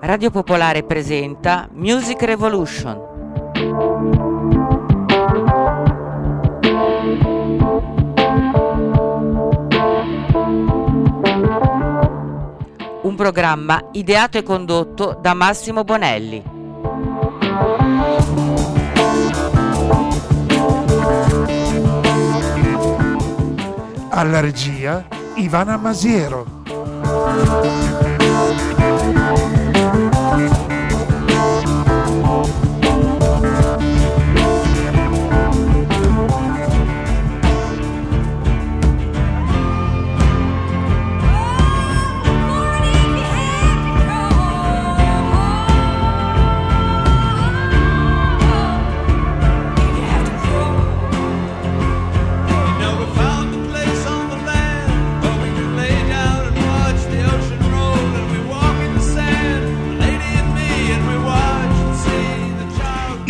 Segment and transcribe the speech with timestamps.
[0.00, 2.96] Radio Popolare presenta Music Revolution.
[13.02, 16.53] Un programma ideato e condotto da Massimo Bonelli.
[24.10, 25.04] Alla regia
[25.34, 26.54] Ivana Masiero.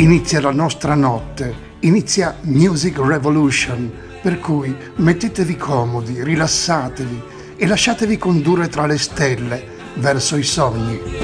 [0.05, 7.22] Inizia la nostra notte, inizia Music Revolution, per cui mettetevi comodi, rilassatevi
[7.56, 11.23] e lasciatevi condurre tra le stelle verso i sogni.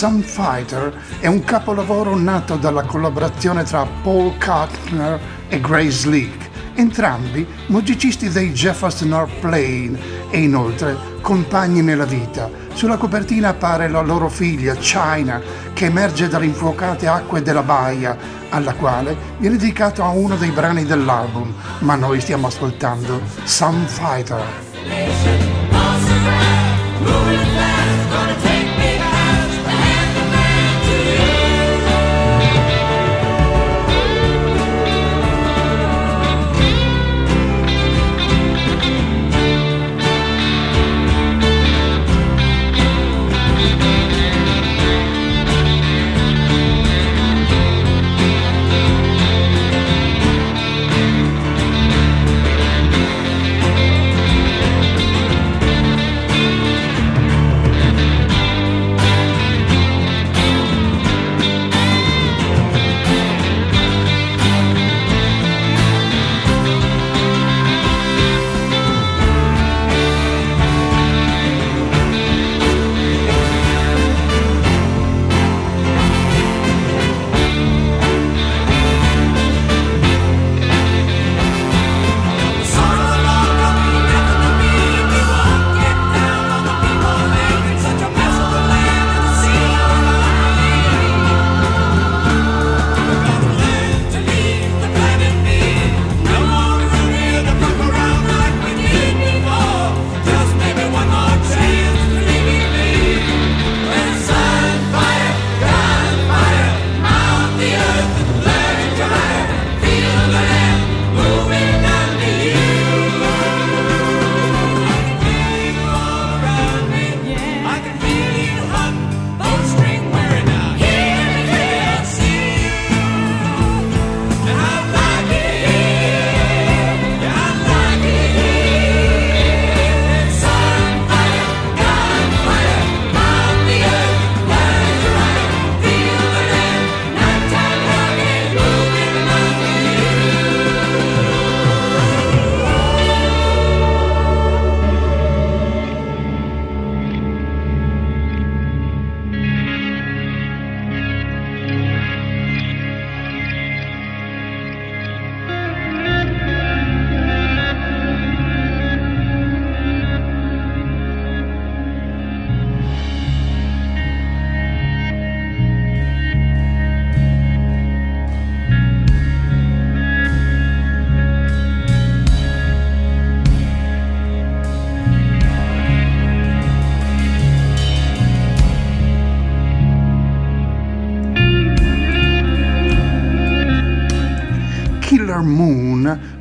[0.00, 7.46] Some Fighter è un capolavoro nato dalla collaborazione tra Paul Kartner e Grace Leak, entrambi
[7.66, 9.98] musicisti dei Jefferson Airplane
[10.30, 12.48] e inoltre compagni nella vita.
[12.72, 15.38] Sulla copertina appare la loro figlia China
[15.74, 18.16] che emerge dalle infuocate acque della baia,
[18.48, 25.49] alla quale viene dedicato a uno dei brani dell'album, ma noi stiamo ascoltando Some Fighter.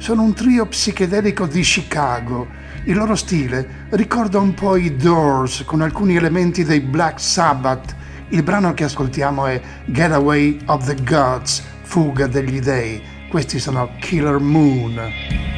[0.09, 2.47] Sono un trio psichedelico di Chicago.
[2.85, 7.95] Il loro stile ricorda un po' i Doors con alcuni elementi dei Black Sabbath.
[8.29, 13.00] Il brano che ascoltiamo è Getaway of the Gods, Fuga degli Dei.
[13.29, 15.49] Questi sono Killer Moon.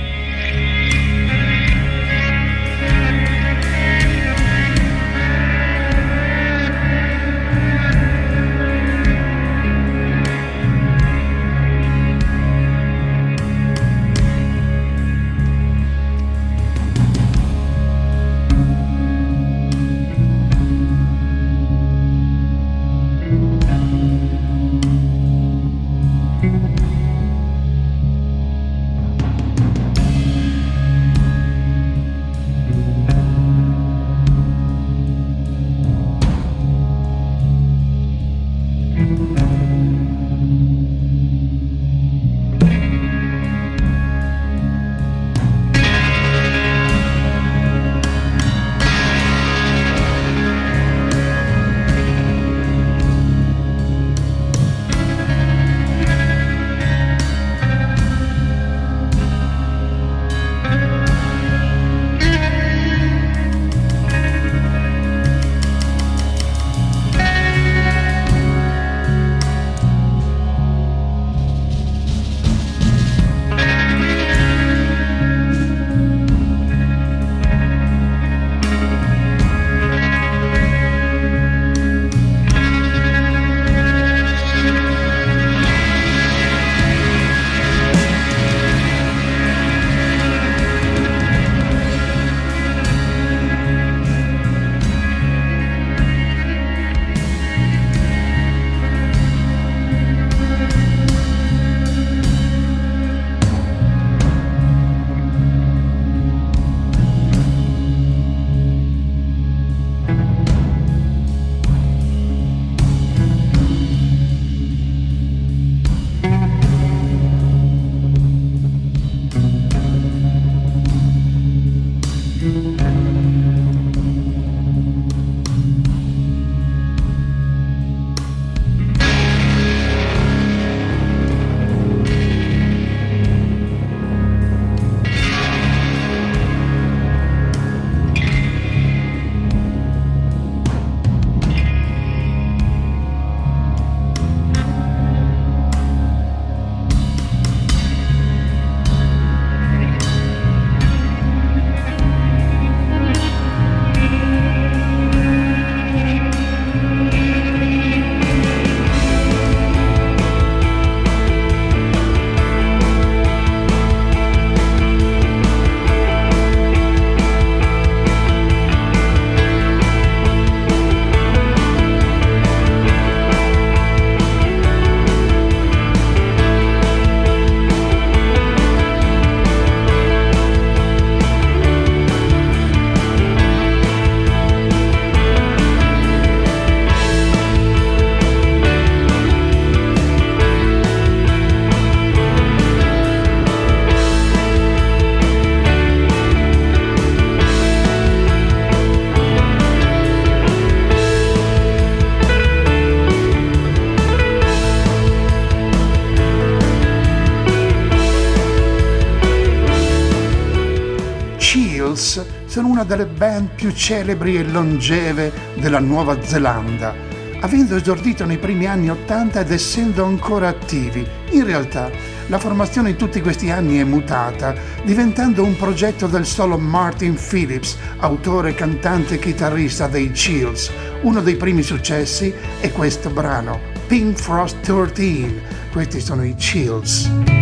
[212.82, 216.94] Una delle band più celebri e longeve della Nuova Zelanda,
[217.42, 221.08] avendo esordito nei primi anni Ottanta ed essendo ancora attivi.
[221.32, 221.92] In realtà,
[222.28, 227.78] la formazione in tutti questi anni è mutata, diventando un progetto del solo Martin Phillips,
[228.00, 230.72] autore, cantante e chitarrista dei Chills.
[231.02, 235.42] Uno dei primi successi è questo brano, Pink Frost 13.
[235.72, 237.41] Questi sono i Chills.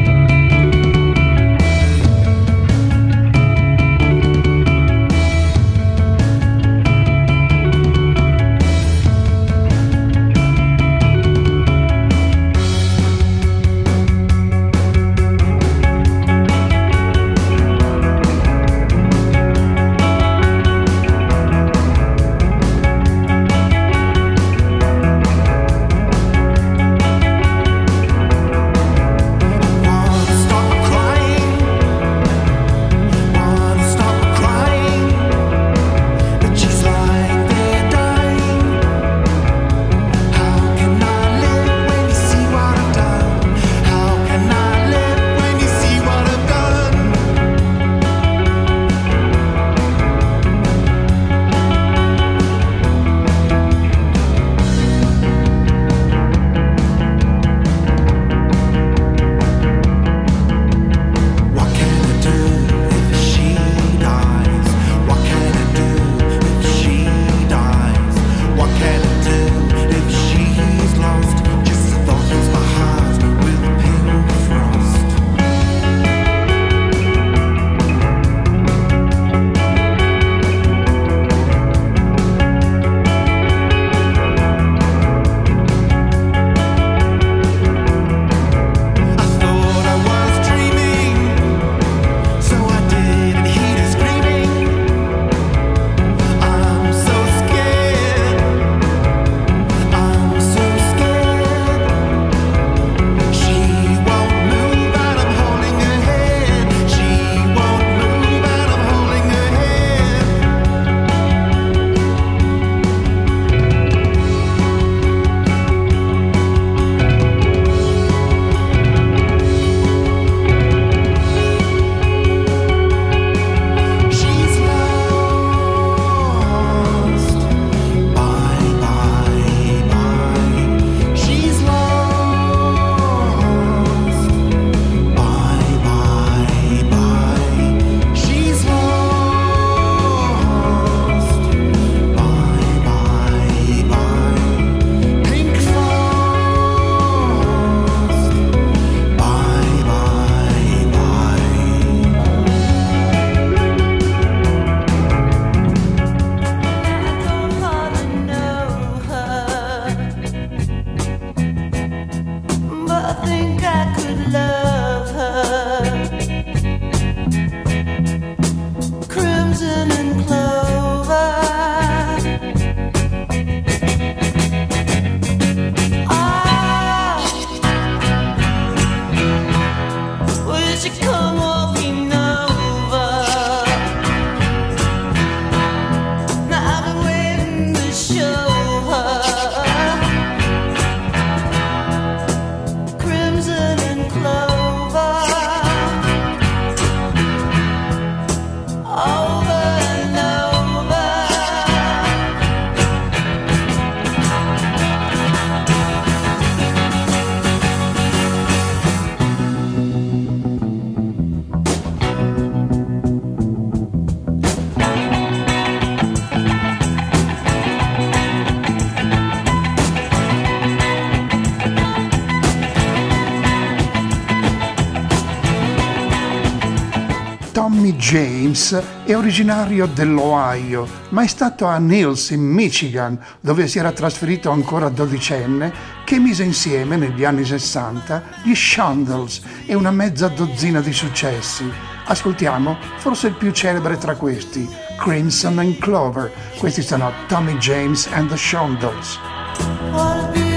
[228.00, 234.50] James è originario dell'Ohio, ma è stato a Niles in Michigan, dove si era trasferito
[234.50, 235.72] ancora dodicenne,
[236.06, 241.70] che mise insieme negli anni 60 gli Shondells e una mezza dozzina di successi.
[242.06, 246.32] Ascoltiamo forse il più celebre tra questi, Crimson and Clover.
[246.58, 250.49] Questi sono Tommy James and the Shondells.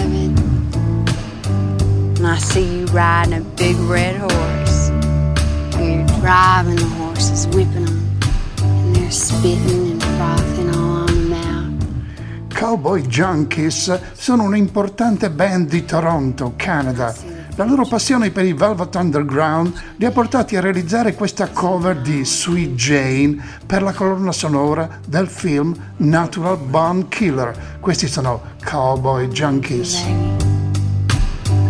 [0.00, 0.36] Heaven.
[2.16, 4.90] And I see you riding a big red horse.
[5.76, 8.18] And you're driving the horses, whipping them.
[8.62, 12.48] And they're spitting and frothing all on the mouth.
[12.48, 17.14] Cowboy Junkies sono un'importante band di Toronto, Canada.
[17.56, 22.24] La loro passione per i Velvet Underground li ha portati a realizzare questa cover di
[22.24, 27.78] Sweet Jane per la colonna sonora del film Natural Born Killer.
[27.80, 30.04] Questi sono Cowboy Junkies.
[30.04, 30.50] Baby.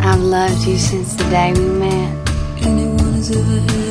[0.03, 2.29] I've loved you since the day we met.
[2.63, 3.90] Anyone who's ever had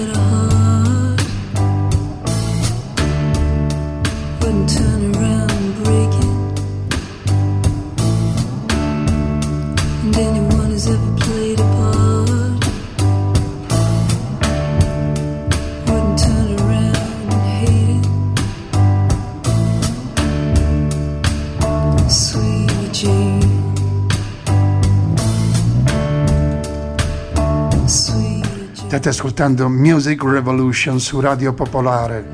[28.89, 32.25] State ascoltando Music Revolution su Radio Popolare.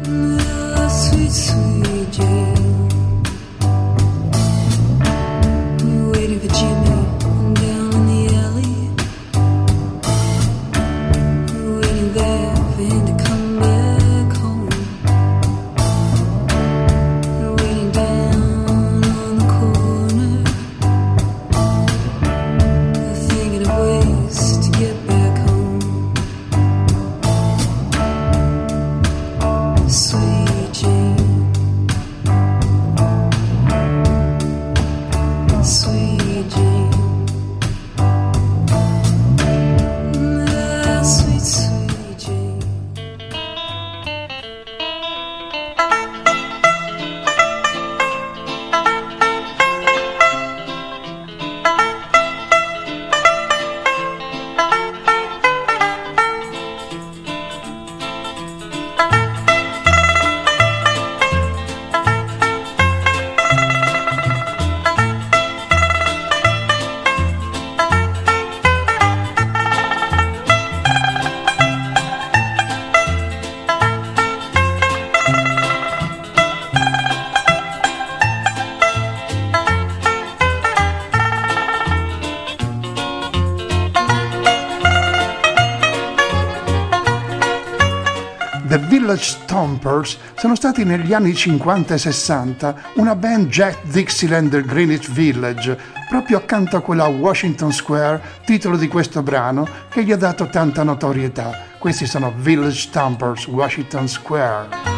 [89.85, 95.77] Stompers sono stati negli anni 50 e 60 una band Jack Dixieland del Greenwich Village,
[96.09, 100.81] proprio accanto a quella Washington Square, titolo di questo brano che gli ha dato tanta
[100.81, 101.74] notorietà.
[101.77, 104.95] Questi sono Village Stompers, Washington Square.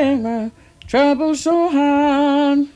[0.00, 0.50] My
[0.86, 2.66] trouble so hard.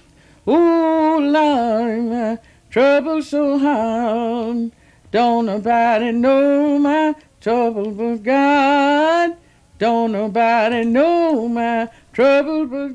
[0.46, 2.38] Ooh, Lordy, my
[2.70, 4.70] trouble so hard.
[5.10, 9.36] Don't nobody know my trouble but God.
[9.78, 11.88] Don't nobody know my.
[12.14, 12.94] Trouble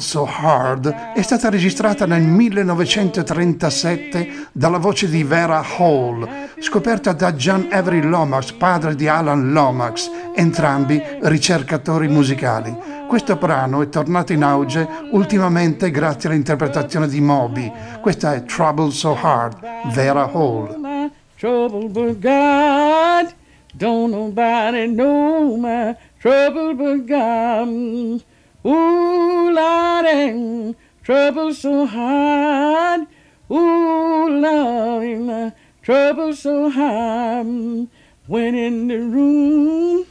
[0.00, 7.68] So Hard è stata registrata nel 1937 dalla voce di Vera Hall, scoperta da John
[7.70, 12.93] Avery Lomax, padre di Alan Lomax, entrambi ricercatori musicali.
[13.08, 17.70] Questo brano è tornato in auge ultimamente grazie all'interpretazione di Moby.
[18.00, 19.58] Questa è Trouble So Hard,
[19.92, 21.12] Vera Hall.
[21.44, 23.34] trouble but God.
[23.76, 28.22] Don't nobody know my trouble but God.
[28.64, 33.06] Ooh, Lordy, trouble so hard.
[33.50, 37.88] Ooh, Lordy, my trouble so hard.
[38.26, 40.06] Went in the room,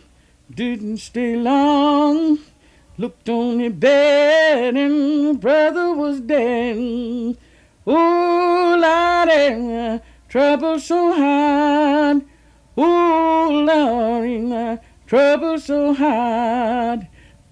[0.53, 2.37] didn't stay long.
[2.95, 6.77] Looked on the bed and brother was dead.
[6.77, 7.35] Ooh,
[8.77, 12.21] Lordy, trouble so hard.
[12.77, 17.07] Ooh, Lordy, trouble so hard.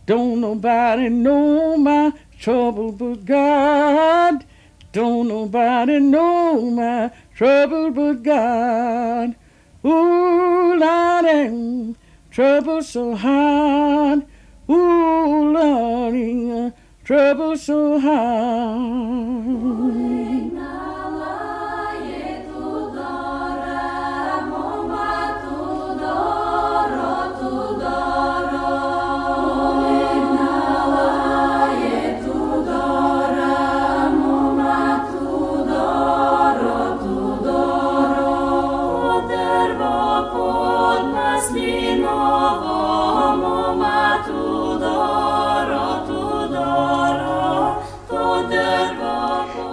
[0.05, 4.45] Don't nobody know my trouble but God.
[4.91, 9.35] Don't nobody know my trouble but God.
[9.83, 11.95] Ooh, Lordy,
[12.29, 14.27] trouble so hard.
[14.71, 16.71] Ooh, Lordy,
[17.03, 19.51] trouble so hard.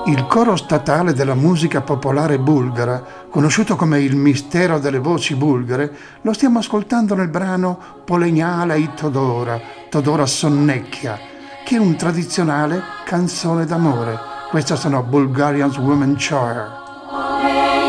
[0.08, 6.32] Il coro statale della musica popolare bulgara, conosciuto come il mistero delle voci bulgare, lo
[6.32, 11.18] stiamo ascoltando nel brano Polegnala i Todora, Todora Sonnecchia,
[11.62, 14.18] che è un tradizionale canzone d'amore.
[14.48, 17.88] Queste sono Bulgarian's Women Choir.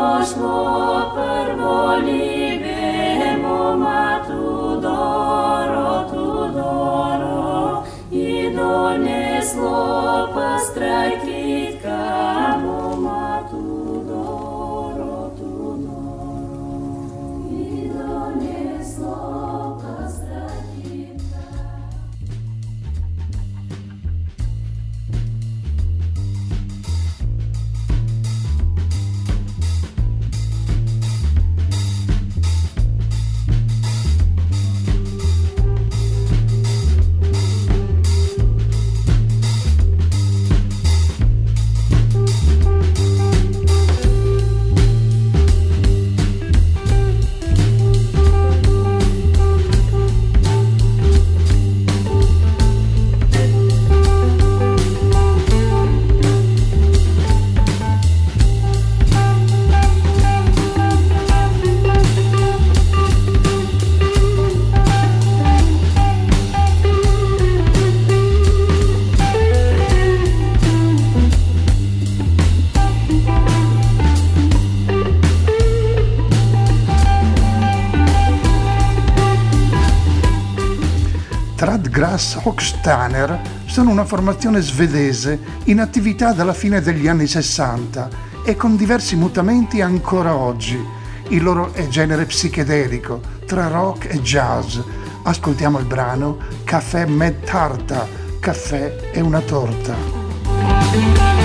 [0.00, 11.39] Osmo per volibemo ma tu doro, tu doro, idone slopa strajki
[82.90, 88.08] Grasshawkstanner sono una formazione svedese in attività dalla fine degli anni 60
[88.44, 90.78] e con diversi mutamenti ancora oggi.
[91.28, 94.78] Il loro è genere psichedelico, tra rock e jazz.
[95.22, 98.08] Ascoltiamo il brano Caffè Med Tarta,
[98.40, 101.39] caffè è una torta.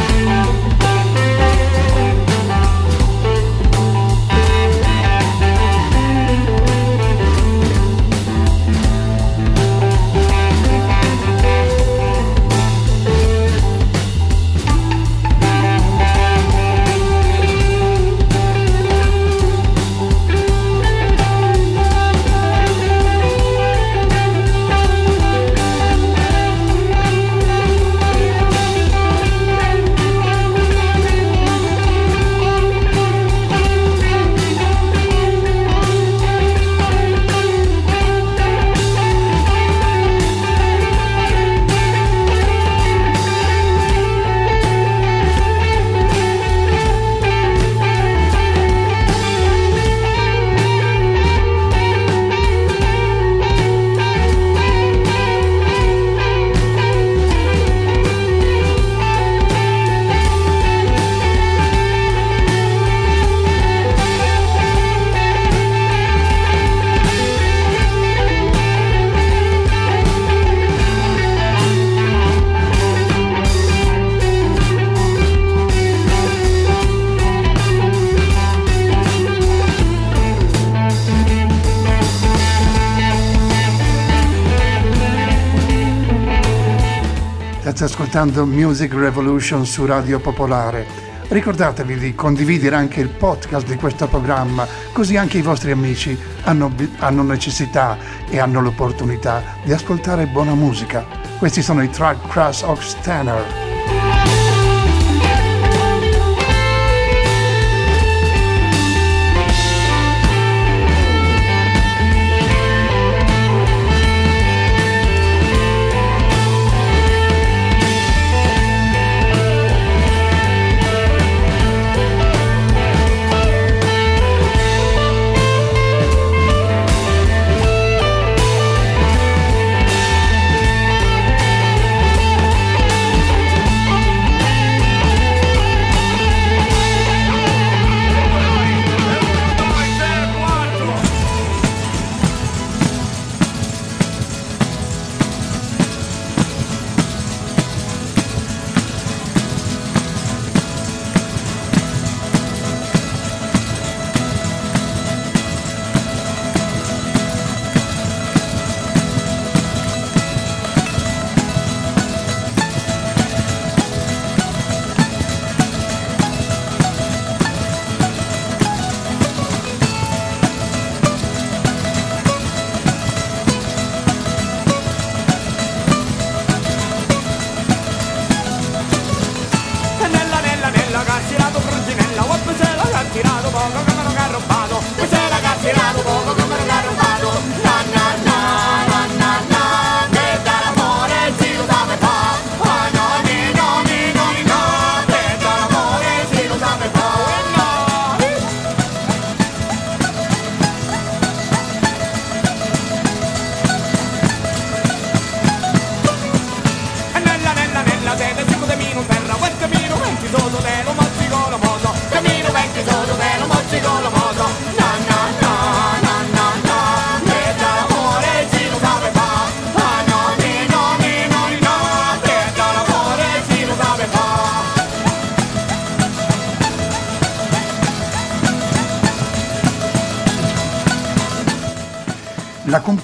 [88.16, 90.86] Ascoltando Music Revolution su Radio Popolare.
[91.28, 96.74] Ricordatevi di condividere anche il podcast di questo programma, così anche i vostri amici hanno,
[97.00, 97.98] hanno necessità
[98.30, 101.06] e hanno l'opportunità di ascoltare buona musica.
[101.38, 104.35] Questi sono i Track Crash Ox Tanner.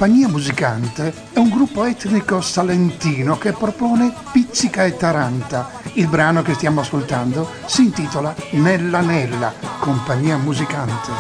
[0.02, 5.70] Compagnia musicante è un gruppo etnico salentino che propone Pizzica e Taranta.
[5.94, 11.12] Il brano che stiamo ascoltando si intitola Nella Nella, compagnia musicante.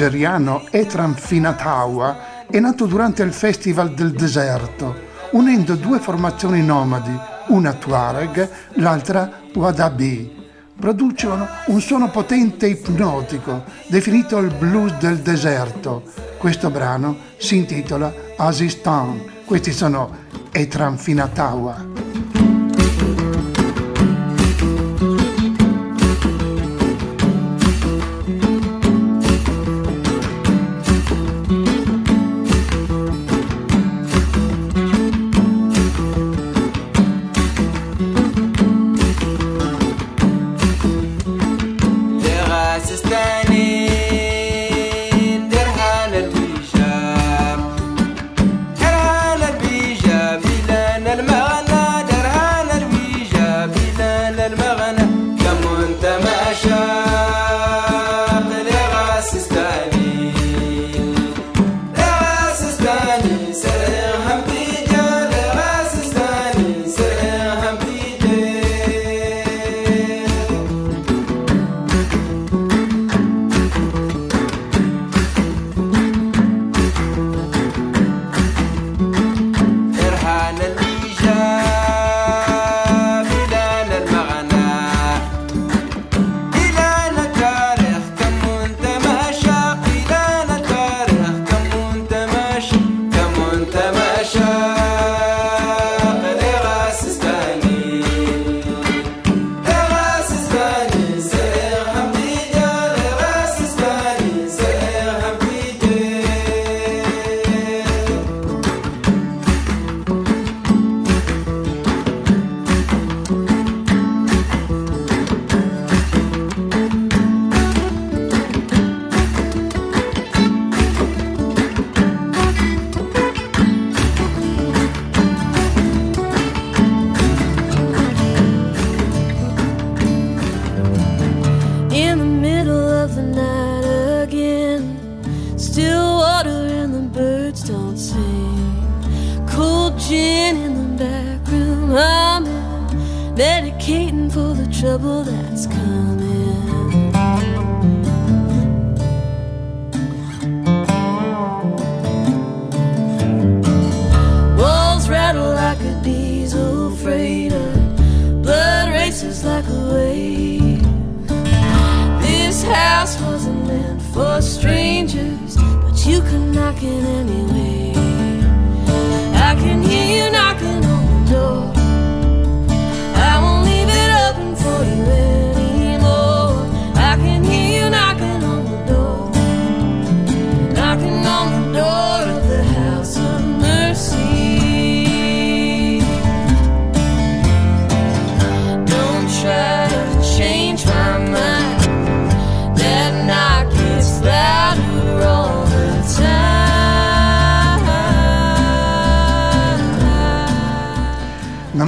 [0.00, 4.96] nigeriano Etram Finatawa è nato durante il Festival del Deserto,
[5.32, 7.14] unendo due formazioni nomadi,
[7.48, 10.38] una Tuareg, l'altra Wadabi.
[10.74, 16.04] Producono un suono potente e ipnotico, definito il blues del deserto.
[16.38, 19.22] Questo brano si intitola Asistan.
[19.44, 20.16] Questi sono
[20.50, 21.89] Etram Finatawa.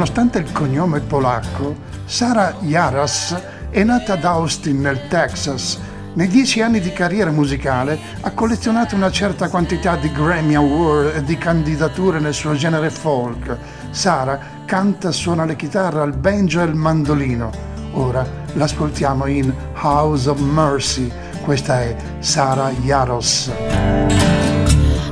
[0.02, 5.78] Nonostante il cognome polacco, Sara Jaras è nata ad Austin nel Texas.
[6.14, 11.22] Nei dieci anni di carriera musicale ha collezionato una certa quantità di Grammy Award e
[11.22, 13.56] di candidature nel suo genere folk.
[13.90, 17.52] Sara canta, suona le chitarre, il banjo e il mandolino.
[17.92, 21.12] Ora l'ascoltiamo in House of Mercy.
[21.44, 23.52] Questa è Sara Jaros.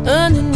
[0.05, 0.50] And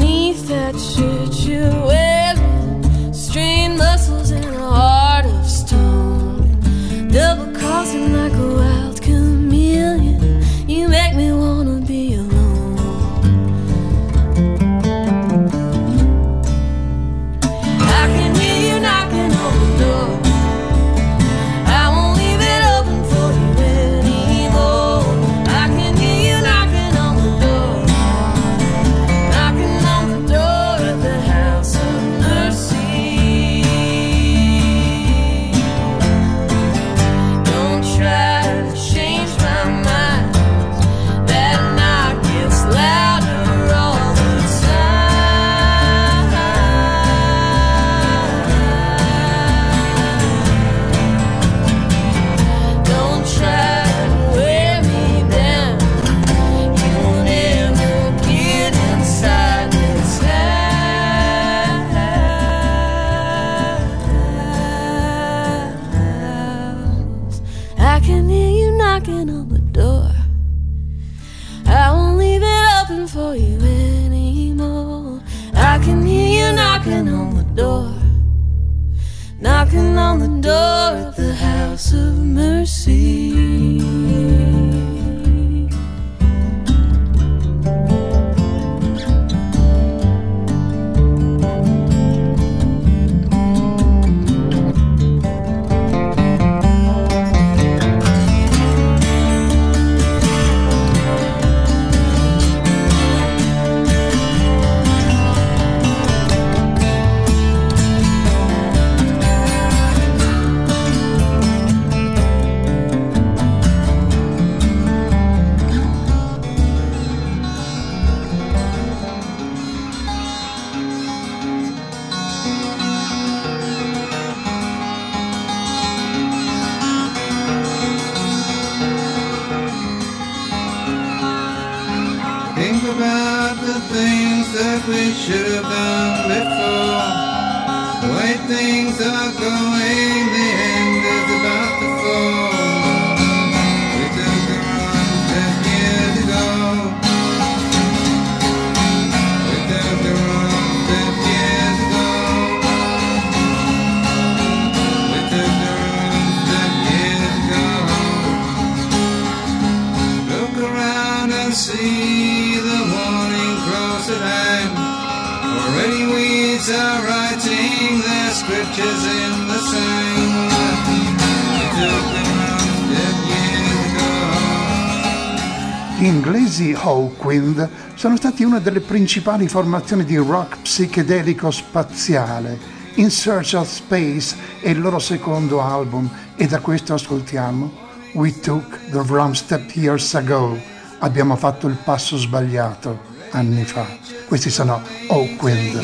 [178.04, 182.58] sono stati una delle principali formazioni di rock psichedelico spaziale.
[182.96, 187.72] In Search of Space è il loro secondo album e da questo ascoltiamo
[188.12, 190.60] We Took the Wrong Step Years Ago.
[190.98, 193.00] Abbiamo fatto il passo sbagliato
[193.30, 193.86] anni fa.
[194.28, 195.82] Questi sono Oakwind.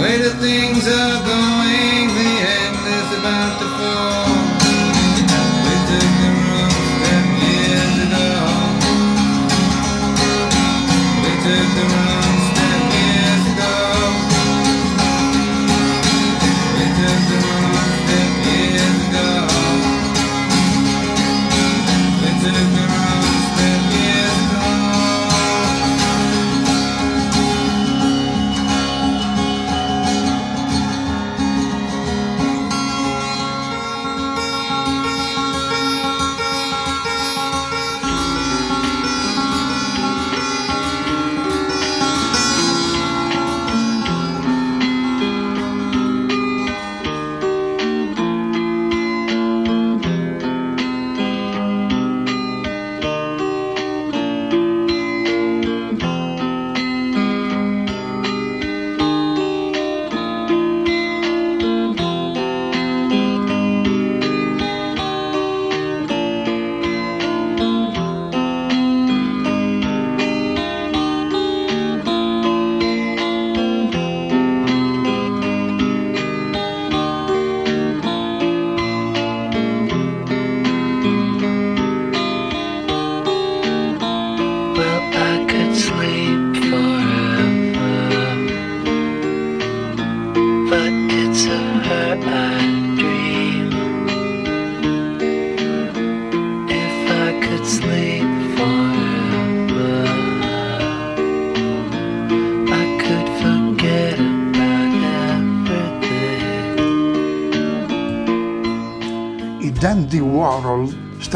[0.00, 4.29] Way the things are going, the end is about to fall.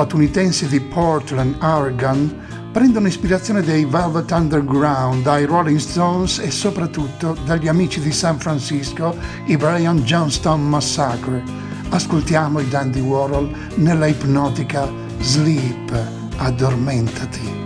[0.04, 7.68] Statunitensi di Portland, Oregon, prendono ispirazione dai Velvet Underground, dai Rolling Stones e soprattutto dagli
[7.68, 11.42] amici di San Francisco, i Brian Johnston Massacre.
[11.88, 14.86] Ascoltiamo i Dandy Warhol nella ipnotica
[15.20, 15.90] Sleep,
[16.36, 17.63] addormentati.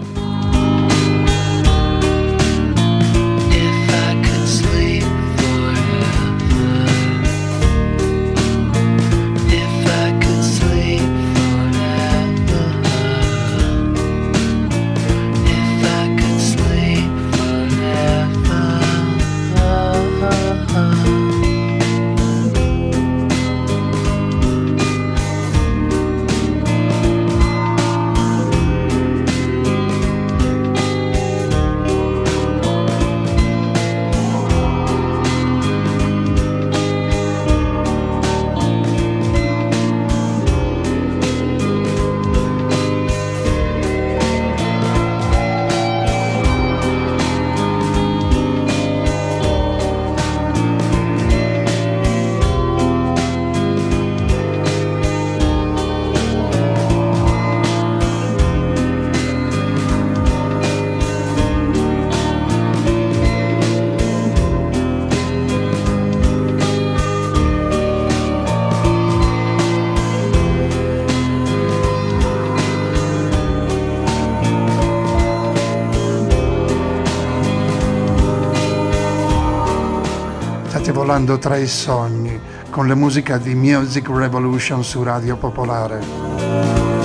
[81.08, 82.38] Volando tra i sogni
[82.68, 86.97] con la musica di Music Revolution su Radio Popolare.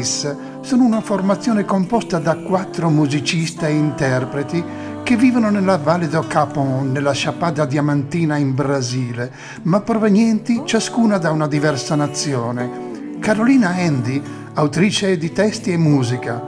[0.00, 4.64] Raiz sono una formazione composta da quattro musicisti e interpreti
[5.02, 9.30] che vivono nella Valle do Capon, nella Chapada Diamantina in Brasile,
[9.62, 13.18] ma provenienti ciascuna da una diversa nazione.
[13.18, 14.22] Carolina Andy,
[14.54, 16.42] autrice di testi e musica,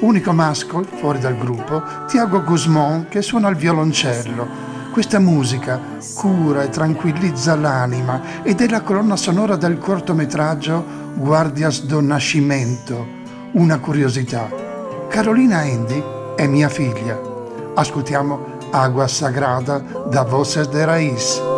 [0.00, 4.63] unico maschio fuori dal gruppo, Tiago Guzmán che suona il violoncello.
[4.94, 5.80] Questa musica
[6.14, 10.84] cura e tranquillizza l'anima ed è la colonna sonora del cortometraggio
[11.16, 13.04] Guardias do Nascimento.
[13.54, 14.48] Una curiosità.
[15.08, 16.00] Carolina Andy
[16.36, 17.20] è mia figlia.
[17.74, 19.78] Ascoltiamo Agua Sagrada
[20.08, 21.53] da Voces de Raiz.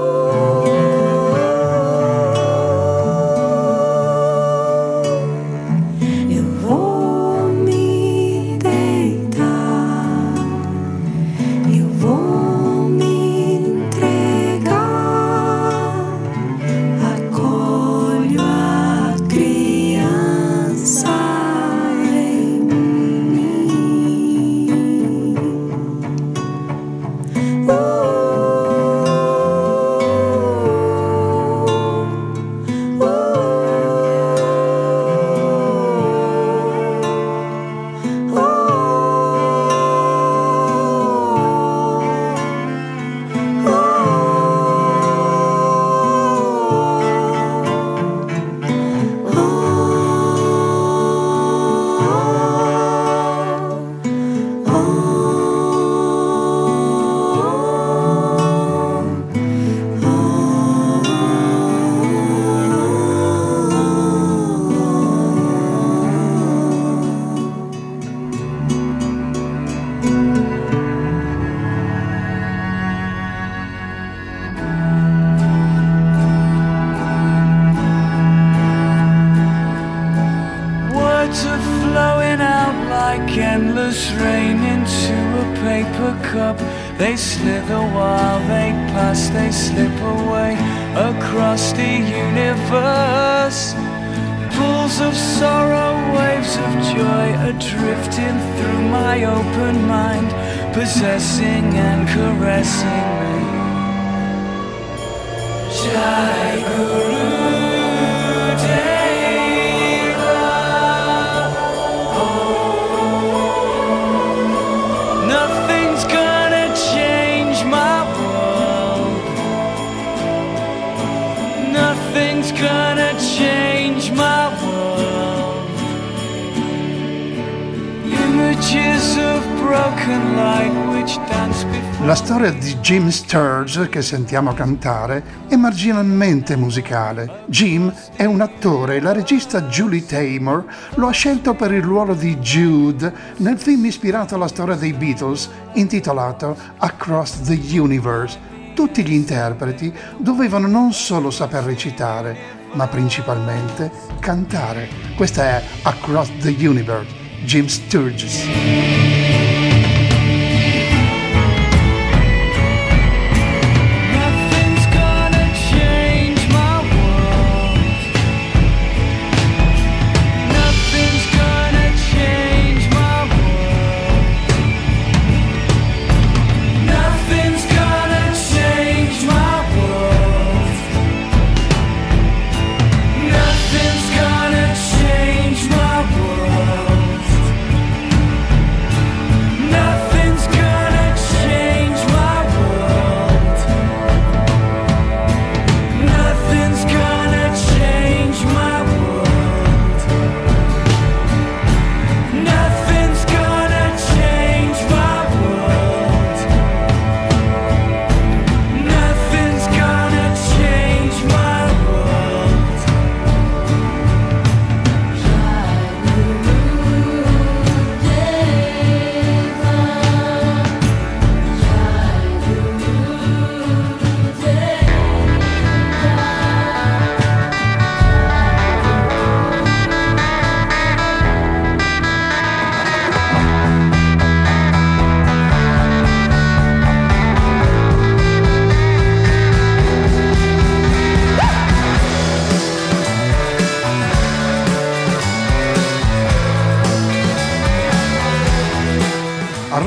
[132.06, 137.42] La storia di Jim Sturge, che sentiamo cantare, è marginalmente musicale.
[137.46, 142.14] Jim è un attore e la regista Julie Taymor lo ha scelto per il ruolo
[142.14, 148.38] di Jude nel film ispirato alla storia dei Beatles intitolato Across the Universe.
[148.72, 152.36] Tutti gli interpreti dovevano non solo saper recitare,
[152.74, 153.90] ma principalmente
[154.20, 154.88] cantare.
[155.16, 159.25] Questa è Across the Universe, Jim Sturges.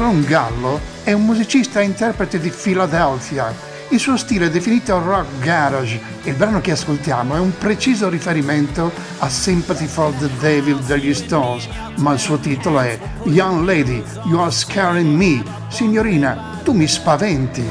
[0.10, 3.54] Ron Gallo è un musicista e interprete di Philadelphia.
[3.90, 6.02] Il suo stile è definito rock garage.
[6.24, 11.70] Il brano che ascoltiamo è un preciso riferimento a Sympathy for the Devil degli Stones,
[11.98, 15.44] ma il suo titolo è Young Lady, You Are Scaring Me.
[15.68, 17.62] Signorina, tu mi spaventi.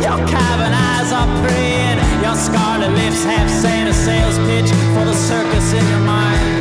[0.00, 1.77] Your cabin eyes are your
[2.48, 6.57] scarlet lips half saying a sales pitch for the circus in your mind.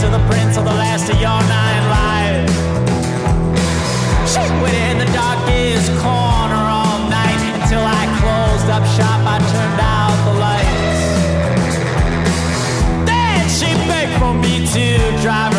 [0.00, 2.52] To the prince of the last of your nine lives.
[4.30, 9.20] She waited in the darkest corner all night until I closed up shop.
[9.24, 11.00] I turned out the lights.
[13.08, 14.86] Then she begged for me to
[15.22, 15.55] drive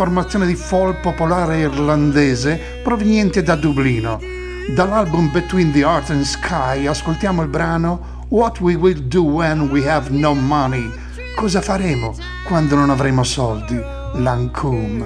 [0.00, 4.18] formazione di folk popolare irlandese proveniente da Dublino.
[4.74, 9.86] Dall'album Between the Earth and Sky ascoltiamo il brano What We Will Do When We
[9.86, 10.90] Have No Money.
[11.36, 12.14] Cosa faremo
[12.46, 13.78] quando non avremo soldi?
[14.14, 15.04] Lancome.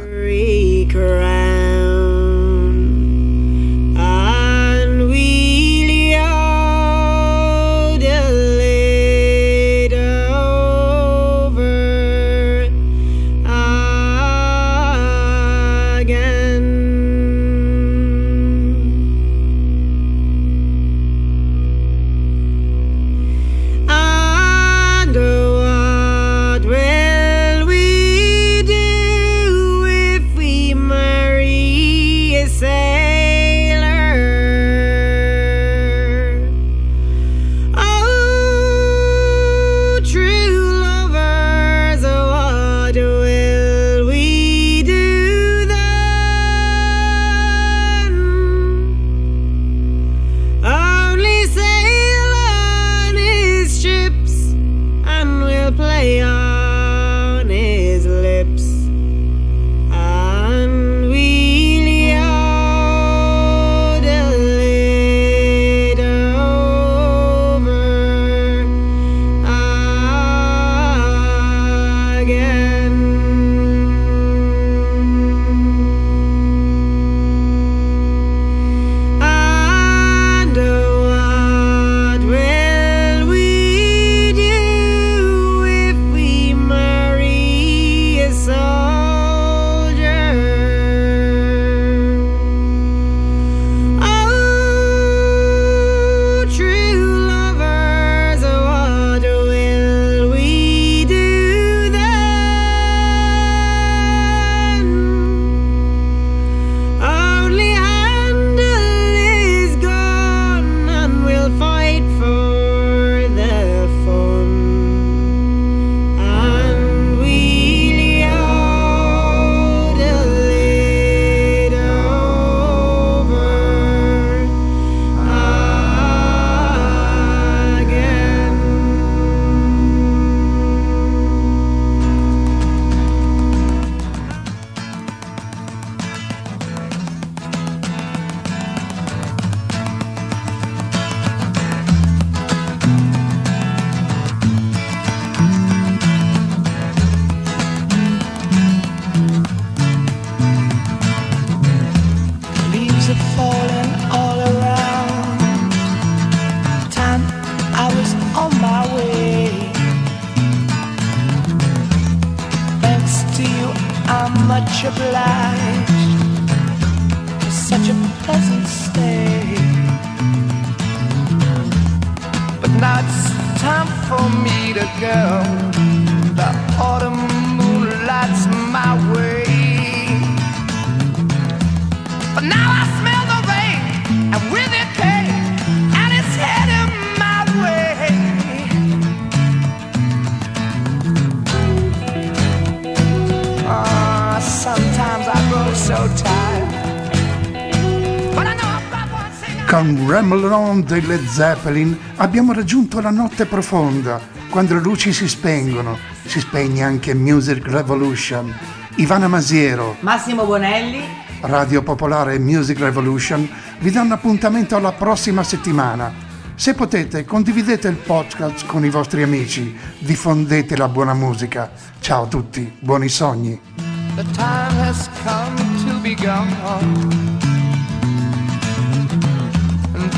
[200.24, 204.18] Camelon delle Zeppelin abbiamo raggiunto la notte profonda,
[204.48, 208.50] quando le luci si spengono, si spegne anche Music Revolution.
[208.96, 211.02] Ivana Masiero, Massimo Bonelli,
[211.42, 213.46] Radio Popolare Music Revolution
[213.80, 216.10] vi danno appuntamento alla prossima settimana.
[216.54, 221.70] Se potete, condividete il podcast con i vostri amici, diffondete la buona musica.
[222.00, 223.60] Ciao a tutti, buoni sogni.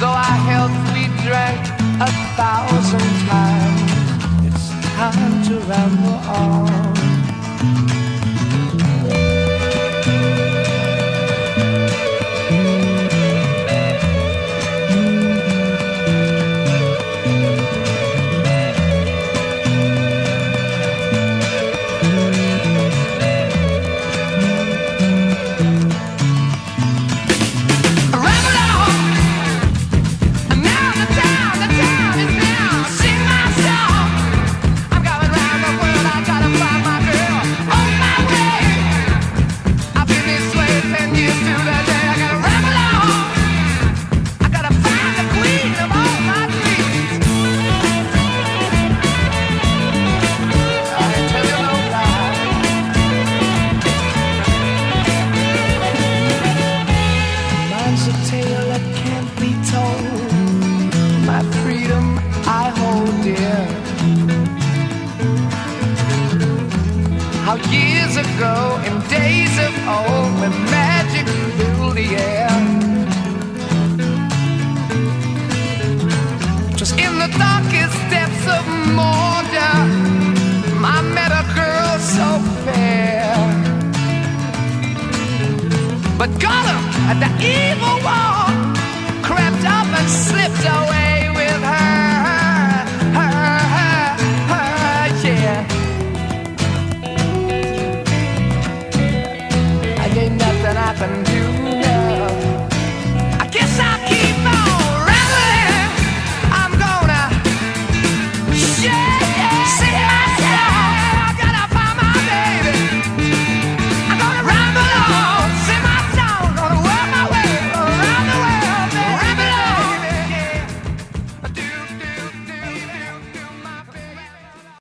[0.00, 1.62] though I held we drank
[2.00, 4.46] a thousand times.
[4.46, 6.85] It's time to ramble on.